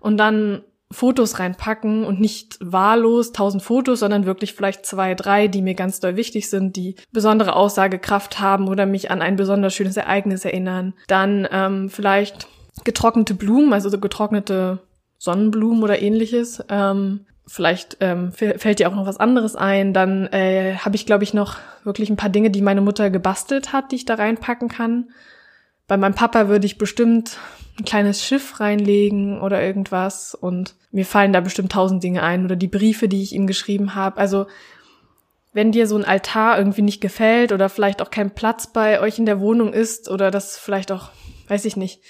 [0.00, 5.60] und dann Fotos reinpacken und nicht wahllos tausend Fotos, sondern wirklich vielleicht zwei, drei, die
[5.60, 9.98] mir ganz doll wichtig sind, die besondere Aussagekraft haben oder mich an ein besonders schönes
[9.98, 10.94] Ereignis erinnern.
[11.06, 12.48] Dann ähm, vielleicht
[12.84, 14.78] getrocknete Blumen, also so getrocknete
[15.18, 16.64] Sonnenblumen oder ähnliches.
[16.70, 19.92] Ähm, vielleicht ähm, fällt dir auch noch was anderes ein.
[19.92, 23.72] Dann äh, habe ich, glaube ich, noch wirklich ein paar Dinge, die meine Mutter gebastelt
[23.72, 25.10] hat, die ich da reinpacken kann.
[25.86, 27.38] Bei meinem Papa würde ich bestimmt
[27.78, 30.34] ein kleines Schiff reinlegen oder irgendwas.
[30.34, 33.94] Und mir fallen da bestimmt tausend Dinge ein oder die Briefe, die ich ihm geschrieben
[33.94, 34.18] habe.
[34.18, 34.46] Also
[35.52, 39.18] wenn dir so ein Altar irgendwie nicht gefällt oder vielleicht auch kein Platz bei euch
[39.18, 41.10] in der Wohnung ist oder das vielleicht auch,
[41.48, 42.02] weiß ich nicht,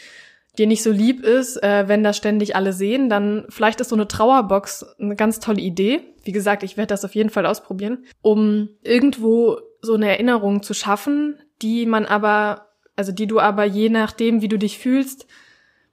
[0.58, 3.96] dir nicht so lieb ist, äh, wenn das ständig alle sehen, dann vielleicht ist so
[3.96, 6.00] eine Trauerbox eine ganz tolle Idee.
[6.24, 10.74] Wie gesagt, ich werde das auf jeden Fall ausprobieren, um irgendwo so eine Erinnerung zu
[10.74, 15.26] schaffen, die man aber, also die du aber je nachdem, wie du dich fühlst,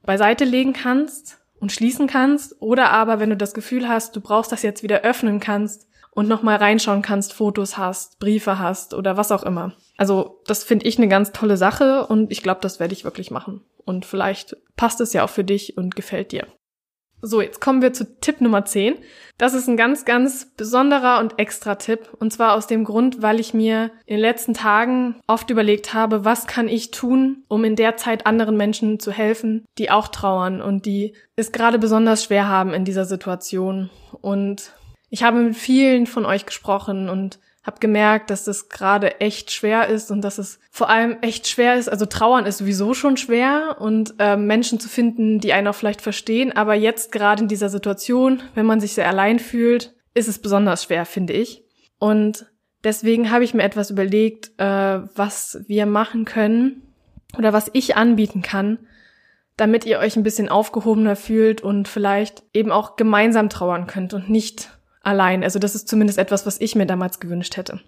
[0.04, 2.62] beiseite legen kannst und schließen kannst.
[2.62, 6.28] Oder aber, wenn du das Gefühl hast, du brauchst das jetzt wieder öffnen kannst und
[6.28, 9.73] nochmal reinschauen kannst, Fotos hast, Briefe hast oder was auch immer.
[9.97, 13.31] Also das finde ich eine ganz tolle Sache und ich glaube, das werde ich wirklich
[13.31, 13.62] machen.
[13.86, 16.47] Und vielleicht passt es ja auch für dich und gefällt dir.
[17.21, 18.95] So, jetzt kommen wir zu Tipp Nummer 10.
[19.38, 22.10] Das ist ein ganz, ganz besonderer und extra Tipp.
[22.19, 26.23] Und zwar aus dem Grund, weil ich mir in den letzten Tagen oft überlegt habe,
[26.23, 30.62] was kann ich tun, um in der Zeit anderen Menschen zu helfen, die auch trauern
[30.62, 33.89] und die es gerade besonders schwer haben in dieser Situation.
[34.21, 34.73] Und
[35.10, 39.88] ich habe mit vielen von euch gesprochen und habe gemerkt, dass das gerade echt schwer
[39.88, 41.89] ist und dass es vor allem echt schwer ist.
[41.89, 46.01] Also trauern ist sowieso schon schwer und äh, Menschen zu finden, die einen auch vielleicht
[46.01, 46.56] verstehen.
[46.56, 50.84] Aber jetzt gerade in dieser Situation, wenn man sich sehr allein fühlt, ist es besonders
[50.84, 51.63] schwer, finde ich.
[51.97, 52.45] Und
[52.84, 56.84] deswegen habe ich mir etwas überlegt, äh, was wir machen können
[57.38, 58.78] oder was ich anbieten kann,
[59.58, 64.30] damit ihr euch ein bisschen aufgehobener fühlt und vielleicht eben auch gemeinsam trauern könnt und
[64.30, 64.74] nicht
[65.06, 65.44] allein.
[65.44, 67.82] Also das ist zumindest etwas, was ich mir damals gewünscht hätte.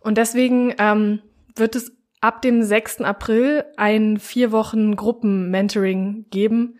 [0.00, 1.20] Und deswegen ähm,
[1.54, 3.00] wird es ab dem 6.
[3.02, 6.78] April ein vier Wochen Gruppen-Mentoring geben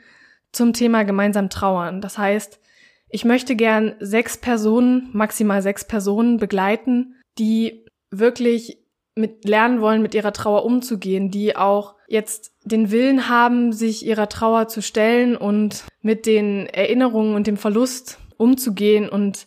[0.53, 2.01] zum Thema gemeinsam trauern.
[2.01, 2.61] Das heißt,
[3.09, 8.79] ich möchte gern sechs Personen, maximal sechs Personen begleiten, die wirklich
[9.15, 14.29] mit lernen wollen, mit ihrer Trauer umzugehen, die auch jetzt den Willen haben, sich ihrer
[14.29, 19.47] Trauer zu stellen und mit den Erinnerungen und dem Verlust umzugehen und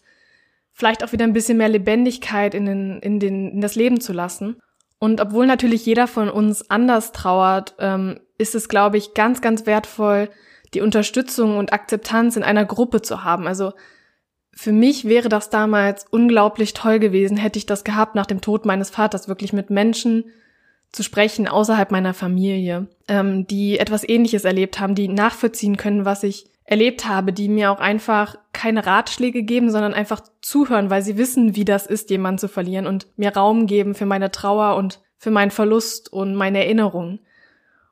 [0.75, 4.11] vielleicht auch wieder ein bisschen mehr Lebendigkeit in, den, in, den, in das Leben zu
[4.11, 4.57] lassen.
[4.99, 9.65] Und obwohl natürlich jeder von uns anders trauert, ähm, ist es, glaube ich, ganz, ganz
[9.65, 10.29] wertvoll,
[10.73, 13.47] die Unterstützung und Akzeptanz in einer Gruppe zu haben.
[13.47, 13.71] Also
[14.53, 18.65] für mich wäre das damals unglaublich toll gewesen, hätte ich das gehabt nach dem Tod
[18.65, 20.25] meines Vaters, wirklich mit Menschen
[20.91, 26.23] zu sprechen außerhalb meiner Familie, ähm, die etwas Ähnliches erlebt haben, die nachvollziehen können, was
[26.23, 31.17] ich erlebt habe, die mir auch einfach keine Ratschläge geben, sondern einfach zuhören, weil sie
[31.17, 34.99] wissen, wie das ist, jemanden zu verlieren und mir Raum geben für meine Trauer und
[35.17, 37.19] für meinen Verlust und meine Erinnerungen.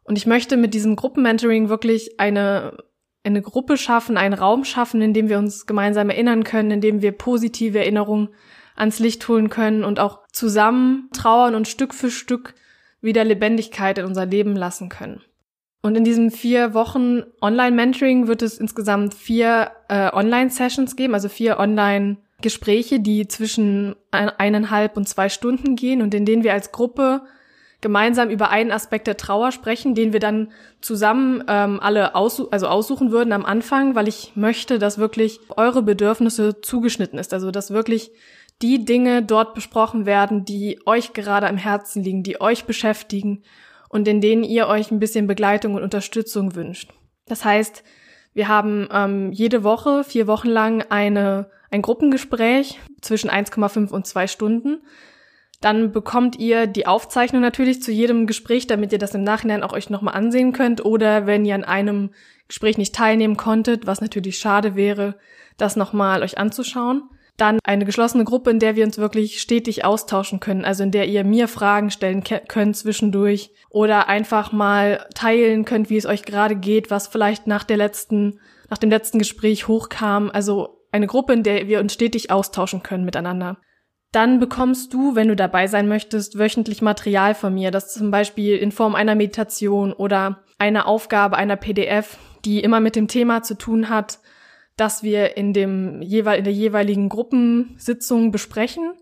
[0.04, 2.78] Und ich möchte mit diesem Gruppenmentoring wirklich eine,
[3.24, 7.02] eine Gruppe schaffen, einen Raum schaffen, in dem wir uns gemeinsam erinnern können, in dem
[7.02, 8.30] wir positive Erinnerungen
[8.76, 12.56] ans Licht holen können und auch zusammen trauern und Stück für Stück
[13.02, 15.22] wieder Lebendigkeit in unser Leben lassen können.
[15.86, 21.60] Und in diesen vier Wochen Online-Mentoring wird es insgesamt vier äh, Online-Sessions geben, also vier
[21.60, 27.24] Online-Gespräche, die zwischen ein, eineinhalb und zwei Stunden gehen und in denen wir als Gruppe
[27.82, 32.68] gemeinsam über einen Aspekt der Trauer sprechen, den wir dann zusammen ähm, alle aussu also
[32.68, 37.72] aussuchen würden am Anfang, weil ich möchte, dass wirklich eure Bedürfnisse zugeschnitten ist, also dass
[37.72, 38.12] wirklich
[38.62, 43.44] die Dinge dort besprochen werden, die euch gerade am Herzen liegen, die euch beschäftigen
[43.94, 46.92] und in denen ihr euch ein bisschen Begleitung und Unterstützung wünscht.
[47.28, 47.84] Das heißt,
[48.34, 54.26] wir haben ähm, jede Woche, vier Wochen lang eine, ein Gruppengespräch zwischen 1,5 und zwei
[54.26, 54.82] Stunden.
[55.62, 59.74] Dann bekommt ihr die Aufzeichnung natürlich zu jedem Gespräch, damit ihr das im Nachhinein auch
[59.74, 60.84] euch nochmal ansehen könnt.
[60.84, 62.10] Oder wenn ihr an einem
[62.48, 65.16] Gespräch nicht teilnehmen konntet, was natürlich schade wäre,
[65.58, 67.04] das nochmal euch anzuschauen.
[67.38, 71.08] Dann eine geschlossene Gruppe, in der wir uns wirklich stetig austauschen können, also in der
[71.08, 76.56] ihr mir Fragen stellen könnt zwischendurch oder einfach mal teilen könnt, wie es euch gerade
[76.56, 80.30] geht, was vielleicht nach der letzten, nach dem letzten Gespräch hochkam.
[80.32, 83.58] Also eine Gruppe, in der wir uns stetig austauschen können miteinander.
[84.12, 88.58] Dann bekommst du, wenn du dabei sein möchtest, wöchentlich Material von mir, das zum Beispiel
[88.58, 93.58] in Form einer Meditation oder einer Aufgabe, einer PDF, die immer mit dem Thema zu
[93.58, 94.20] tun hat,
[94.76, 98.94] das wir in dem jeweil in der jeweiligen Gruppensitzung besprechen.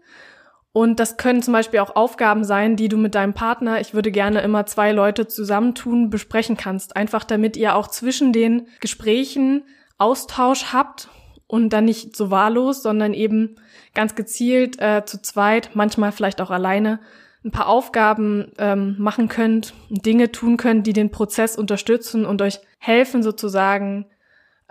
[0.73, 4.09] Und das können zum Beispiel auch Aufgaben sein, die du mit deinem Partner, ich würde
[4.11, 6.95] gerne immer zwei Leute zusammentun, besprechen kannst.
[6.95, 9.63] Einfach damit ihr auch zwischen den Gesprächen
[9.97, 11.09] Austausch habt
[11.47, 13.57] und dann nicht so wahllos, sondern eben
[13.93, 17.01] ganz gezielt äh, zu zweit, manchmal vielleicht auch alleine,
[17.43, 22.59] ein paar Aufgaben ähm, machen könnt, Dinge tun könnt, die den Prozess unterstützen und euch
[22.77, 24.05] helfen sozusagen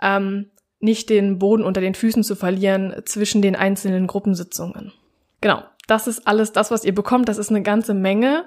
[0.01, 0.49] ähm,
[0.81, 4.91] nicht den Boden unter den Füßen zu verlieren zwischen den einzelnen Gruppensitzungen.
[5.39, 7.29] Genau, das ist alles das, was ihr bekommt.
[7.29, 8.45] Das ist eine ganze Menge.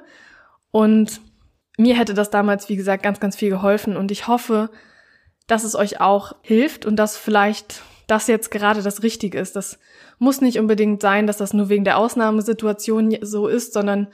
[0.71, 1.21] Und
[1.77, 3.97] mir hätte das damals, wie gesagt, ganz, ganz viel geholfen.
[3.97, 4.71] Und ich hoffe,
[5.47, 9.57] dass es euch auch hilft und dass vielleicht das jetzt gerade das Richtige ist.
[9.57, 9.79] Das
[10.19, 14.09] muss nicht unbedingt sein, dass das nur wegen der Ausnahmesituation so ist, sondern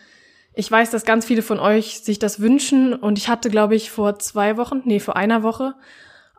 [0.53, 3.91] Ich weiß, dass ganz viele von euch sich das wünschen und ich hatte, glaube ich,
[3.91, 5.75] vor zwei Wochen, nee, vor einer Woche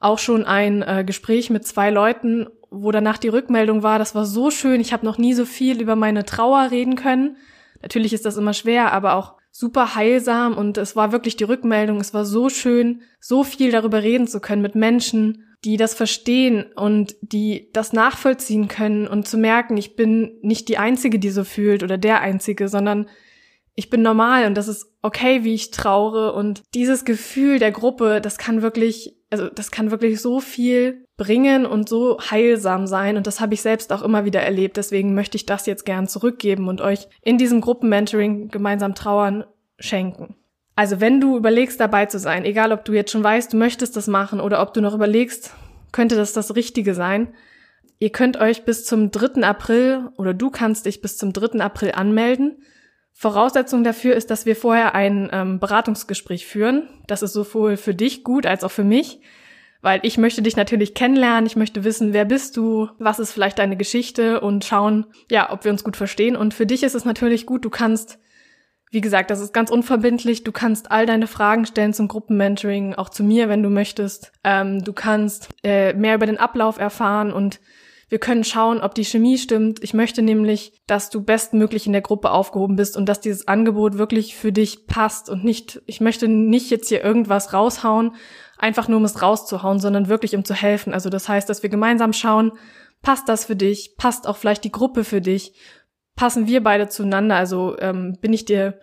[0.01, 4.25] auch schon ein äh, Gespräch mit zwei Leuten, wo danach die Rückmeldung war, das war
[4.25, 7.37] so schön, ich habe noch nie so viel über meine Trauer reden können.
[7.81, 11.99] Natürlich ist das immer schwer, aber auch super heilsam und es war wirklich die Rückmeldung,
[11.99, 16.65] es war so schön, so viel darüber reden zu können mit Menschen, die das verstehen
[16.75, 21.43] und die das nachvollziehen können und zu merken, ich bin nicht die Einzige, die so
[21.43, 23.07] fühlt oder der Einzige, sondern
[23.75, 28.21] ich bin normal und das ist okay, wie ich traure und dieses Gefühl der Gruppe,
[28.21, 33.26] das kann wirklich, also das kann wirklich so viel bringen und so heilsam sein und
[33.26, 34.78] das habe ich selbst auch immer wieder erlebt.
[34.78, 39.46] Deswegen möchte ich das jetzt gern zurückgeben und euch in diesem Gruppenmentoring gemeinsam trauern
[39.80, 40.36] schenken.
[40.76, 43.96] Also wenn du überlegst, dabei zu sein, egal ob du jetzt schon weißt, du möchtest
[43.96, 45.54] das machen oder ob du noch überlegst,
[45.91, 47.34] könnte das das Richtige sein,
[48.00, 49.44] ihr könnt euch bis zum 3.
[49.44, 51.60] April oder du kannst dich bis zum 3.
[51.60, 52.63] April anmelden.
[53.13, 56.88] Voraussetzung dafür ist, dass wir vorher ein ähm, Beratungsgespräch führen.
[57.08, 59.21] Das ist sowohl für dich gut als auch für mich,
[59.82, 61.45] weil ich möchte dich natürlich kennenlernen.
[61.45, 65.63] Ich möchte wissen, wer bist du, was ist vielleicht deine Geschichte und schauen, ja, ob
[65.65, 66.36] wir uns gut verstehen.
[66.36, 68.17] Und für dich ist es natürlich gut, du kannst,
[68.89, 70.43] wie gesagt, das ist ganz unverbindlich.
[70.43, 74.32] Du kannst all deine Fragen stellen zum Gruppenmentoring, auch zu mir, wenn du möchtest.
[74.43, 77.60] Ähm, du kannst äh, mehr über den Ablauf erfahren und
[78.12, 79.82] wir können schauen, ob die Chemie stimmt.
[79.82, 83.97] Ich möchte nämlich, dass du bestmöglich in der Gruppe aufgehoben bist und dass dieses Angebot
[83.97, 88.13] wirklich für dich passt und nicht, ich möchte nicht jetzt hier irgendwas raushauen,
[88.58, 90.93] einfach nur um es rauszuhauen, sondern wirklich um zu helfen.
[90.93, 92.52] Also das heißt, dass wir gemeinsam schauen,
[93.02, 93.95] passt das für dich?
[93.95, 95.54] Passt auch vielleicht die Gruppe für dich?
[96.17, 97.38] Passen wir beide zueinander?
[97.38, 98.78] Also ähm, bin ich dir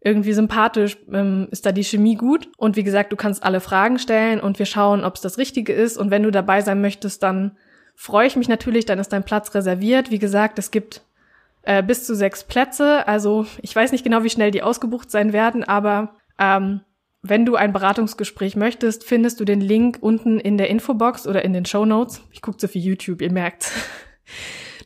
[0.00, 2.48] irgendwie sympathisch, ähm, ist da die Chemie gut.
[2.56, 5.72] Und wie gesagt, du kannst alle Fragen stellen und wir schauen, ob es das Richtige
[5.72, 5.96] ist.
[5.96, 7.56] Und wenn du dabei sein möchtest, dann
[7.94, 10.10] freue ich mich natürlich, dann ist dein Platz reserviert.
[10.10, 11.02] Wie gesagt, es gibt
[11.62, 13.06] äh, bis zu sechs Plätze.
[13.06, 16.80] Also ich weiß nicht genau, wie schnell die ausgebucht sein werden, aber ähm,
[17.22, 21.52] wenn du ein Beratungsgespräch möchtest, findest du den Link unten in der Infobox oder in
[21.52, 22.20] den Show Notes.
[22.32, 23.70] Ich gucke so viel YouTube, ihr merkt.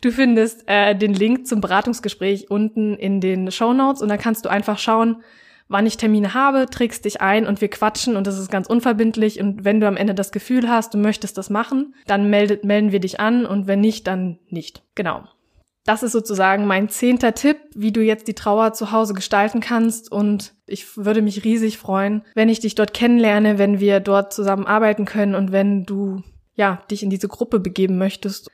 [0.03, 4.45] Du findest äh, den Link zum Beratungsgespräch unten in den Show Notes und dann kannst
[4.45, 5.23] du einfach schauen,
[5.69, 9.41] wann ich Termine habe, trägst dich ein und wir quatschen und das ist ganz unverbindlich.
[9.41, 12.93] Und wenn du am Ende das Gefühl hast, du möchtest das machen, dann meldet, melden
[12.93, 14.83] wir dich an und wenn nicht, dann nicht.
[14.95, 15.25] Genau.
[15.87, 20.11] Das ist sozusagen mein zehnter Tipp, wie du jetzt die Trauer zu Hause gestalten kannst.
[20.11, 24.67] Und ich würde mich riesig freuen, wenn ich dich dort kennenlerne, wenn wir dort zusammen
[24.67, 26.23] arbeiten können und wenn du,
[26.57, 28.51] ja, dich in diese Gruppe begeben möchtest.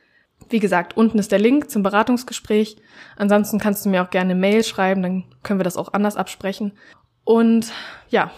[0.50, 2.76] Wie gesagt, unten ist der Link zum Beratungsgespräch.
[3.16, 6.72] Ansonsten kannst du mir auch gerne Mail schreiben, dann können wir das auch anders absprechen.
[7.24, 7.72] Und
[8.08, 8.30] ja,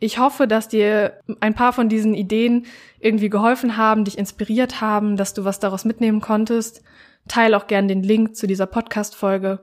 [0.00, 2.66] ich hoffe, dass dir ein paar von diesen Ideen
[2.98, 6.82] irgendwie geholfen haben, dich inspiriert haben, dass du was daraus mitnehmen konntest.
[7.28, 9.60] Teil auch gern den Link zu dieser Podcast-Folge.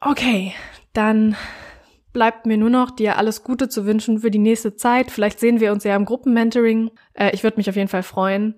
[0.00, 0.52] Okay,
[0.92, 1.36] dann
[2.12, 5.10] bleibt mir nur noch, dir alles Gute zu wünschen für die nächste Zeit.
[5.10, 6.90] Vielleicht sehen wir uns ja im Gruppenmentoring.
[7.14, 8.54] Äh, ich würde mich auf jeden Fall freuen.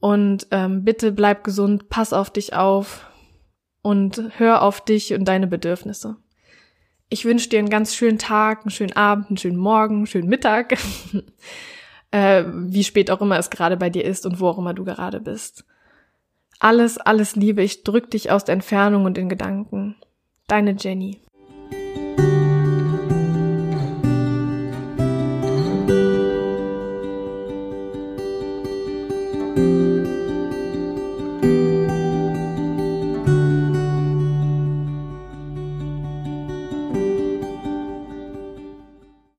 [0.00, 3.06] Und ähm, bitte bleib gesund, pass auf dich auf
[3.82, 6.16] und hör auf dich und deine Bedürfnisse.
[7.08, 10.28] Ich wünsche dir einen ganz schönen Tag, einen schönen Abend, einen schönen Morgen, einen schönen
[10.28, 10.76] Mittag,
[12.10, 14.84] äh, wie spät auch immer es gerade bei dir ist und wo auch immer du
[14.84, 15.64] gerade bist.
[16.58, 19.96] Alles, alles Liebe, ich drück dich aus der Entfernung und in Gedanken.
[20.48, 21.20] Deine Jenny.